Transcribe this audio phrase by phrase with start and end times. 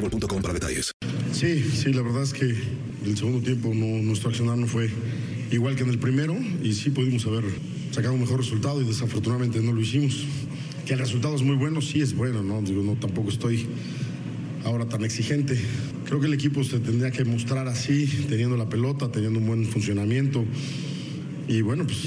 [0.00, 0.92] boostmobile.com para detalles.
[1.32, 2.54] Sí, sí, la verdad es que
[3.04, 4.90] el segundo tiempo no, nuestro accionar no fue
[5.50, 7.44] igual que en el primero y sí pudimos haber
[7.92, 10.26] sacado un mejor resultado y desafortunadamente no lo hicimos.
[10.86, 12.62] Que el resultado es muy bueno, sí es bueno, ¿no?
[12.62, 13.66] Digo, no tampoco estoy
[14.64, 15.58] ahora tan exigente.
[16.04, 19.64] Creo que el equipo se tendría que mostrar así, teniendo la pelota, teniendo un buen
[19.66, 20.44] funcionamiento.
[21.48, 22.06] Y bueno, pues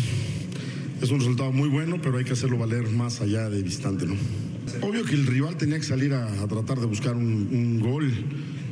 [1.02, 4.16] es un resultado muy bueno, pero hay que hacerlo valer más allá de distante, ¿no?
[4.82, 8.12] Obvio que el rival tenía que salir a, tratar de buscar un, gol.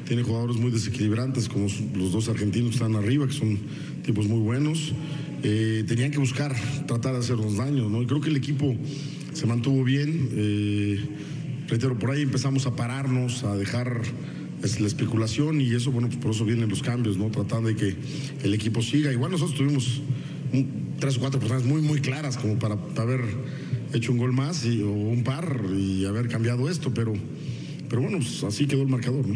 [0.05, 3.59] Tiene jugadores muy desequilibrantes, como los dos argentinos que están arriba, que son
[4.03, 4.93] tipos muy buenos.
[5.43, 6.55] Eh, tenían que buscar,
[6.87, 8.05] tratar de hacernos daño, ¿no?
[8.05, 8.75] Creo que el equipo
[9.33, 10.29] se mantuvo bien.
[10.33, 10.99] Eh,
[11.67, 14.01] reitero, por ahí empezamos a pararnos, a dejar
[14.61, 17.29] la especulación y eso, bueno, pues por eso vienen los cambios, ¿no?
[17.29, 17.95] Tratando de que
[18.43, 19.11] el equipo siga.
[19.11, 20.01] Igual nosotros tuvimos
[20.99, 23.21] tres o cuatro personas muy, muy claras como para haber
[23.93, 27.13] hecho un gol más y- o un par y haber cambiado esto, pero,
[27.89, 29.35] pero bueno, pues así quedó el marcador, ¿no?